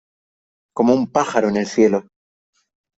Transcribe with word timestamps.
Como 0.73 0.95
un 0.95 1.11
pájaro 1.11 1.47
en 1.49 1.57
el 1.57 1.67
cielo 1.67 2.07